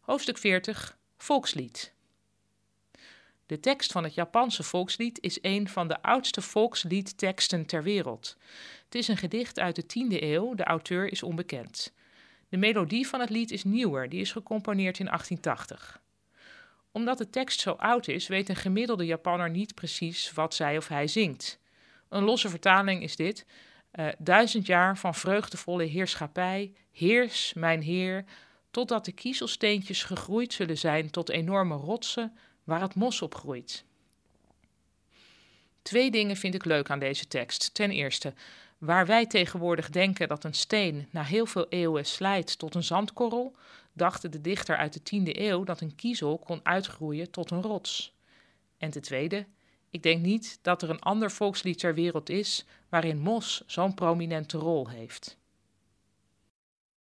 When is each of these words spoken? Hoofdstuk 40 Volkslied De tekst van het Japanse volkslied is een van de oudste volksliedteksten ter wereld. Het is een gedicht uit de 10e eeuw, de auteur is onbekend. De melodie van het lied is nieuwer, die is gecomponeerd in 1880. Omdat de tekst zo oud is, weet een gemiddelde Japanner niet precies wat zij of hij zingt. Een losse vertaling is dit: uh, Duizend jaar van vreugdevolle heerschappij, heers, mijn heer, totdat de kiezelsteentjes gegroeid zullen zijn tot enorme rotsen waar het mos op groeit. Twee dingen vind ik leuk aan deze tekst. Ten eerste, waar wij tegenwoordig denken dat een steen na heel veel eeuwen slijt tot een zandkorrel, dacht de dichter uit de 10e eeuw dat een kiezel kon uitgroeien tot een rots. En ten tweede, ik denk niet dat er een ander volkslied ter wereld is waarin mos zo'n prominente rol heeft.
Hoofdstuk 0.00 0.38
40 0.38 0.98
Volkslied 1.16 1.92
De 3.46 3.60
tekst 3.60 3.92
van 3.92 4.04
het 4.04 4.14
Japanse 4.14 4.62
volkslied 4.62 5.20
is 5.20 5.38
een 5.40 5.68
van 5.68 5.88
de 5.88 6.02
oudste 6.02 6.42
volksliedteksten 6.42 7.66
ter 7.66 7.82
wereld. 7.82 8.36
Het 8.84 8.94
is 8.94 9.08
een 9.08 9.16
gedicht 9.16 9.58
uit 9.58 9.76
de 9.76 9.82
10e 9.82 10.22
eeuw, 10.22 10.54
de 10.54 10.64
auteur 10.64 11.12
is 11.12 11.22
onbekend. 11.22 11.92
De 12.48 12.56
melodie 12.56 13.08
van 13.08 13.20
het 13.20 13.30
lied 13.30 13.50
is 13.50 13.64
nieuwer, 13.64 14.08
die 14.08 14.20
is 14.20 14.32
gecomponeerd 14.32 14.98
in 14.98 15.06
1880. 15.06 16.02
Omdat 16.92 17.18
de 17.18 17.30
tekst 17.30 17.60
zo 17.60 17.70
oud 17.70 18.08
is, 18.08 18.26
weet 18.26 18.48
een 18.48 18.56
gemiddelde 18.56 19.06
Japanner 19.06 19.50
niet 19.50 19.74
precies 19.74 20.32
wat 20.32 20.54
zij 20.54 20.76
of 20.76 20.88
hij 20.88 21.06
zingt. 21.06 21.58
Een 22.08 22.24
losse 22.24 22.48
vertaling 22.48 23.02
is 23.02 23.16
dit: 23.16 23.46
uh, 23.94 24.08
Duizend 24.18 24.66
jaar 24.66 24.98
van 24.98 25.14
vreugdevolle 25.14 25.84
heerschappij, 25.84 26.72
heers, 26.92 27.52
mijn 27.54 27.82
heer, 27.82 28.24
totdat 28.70 29.04
de 29.04 29.12
kiezelsteentjes 29.12 30.02
gegroeid 30.02 30.52
zullen 30.52 30.78
zijn 30.78 31.10
tot 31.10 31.28
enorme 31.30 31.74
rotsen 31.74 32.36
waar 32.64 32.80
het 32.80 32.94
mos 32.94 33.22
op 33.22 33.34
groeit. 33.34 33.84
Twee 35.82 36.10
dingen 36.10 36.36
vind 36.36 36.54
ik 36.54 36.64
leuk 36.64 36.90
aan 36.90 36.98
deze 36.98 37.28
tekst. 37.28 37.74
Ten 37.74 37.90
eerste, 37.90 38.34
waar 38.78 39.06
wij 39.06 39.26
tegenwoordig 39.26 39.90
denken 39.90 40.28
dat 40.28 40.44
een 40.44 40.54
steen 40.54 41.08
na 41.10 41.22
heel 41.22 41.46
veel 41.46 41.68
eeuwen 41.68 42.06
slijt 42.06 42.58
tot 42.58 42.74
een 42.74 42.82
zandkorrel, 42.82 43.56
dacht 43.92 44.32
de 44.32 44.40
dichter 44.40 44.76
uit 44.76 44.92
de 44.92 45.20
10e 45.20 45.38
eeuw 45.38 45.64
dat 45.64 45.80
een 45.80 45.94
kiezel 45.94 46.38
kon 46.38 46.60
uitgroeien 46.62 47.30
tot 47.30 47.50
een 47.50 47.62
rots. 47.62 48.14
En 48.78 48.90
ten 48.90 49.02
tweede, 49.02 49.46
ik 49.90 50.02
denk 50.02 50.22
niet 50.22 50.58
dat 50.62 50.82
er 50.82 50.90
een 50.90 51.00
ander 51.00 51.30
volkslied 51.30 51.78
ter 51.78 51.94
wereld 51.94 52.28
is 52.28 52.64
waarin 52.88 53.18
mos 53.18 53.62
zo'n 53.66 53.94
prominente 53.94 54.58
rol 54.58 54.88
heeft. 54.88 55.40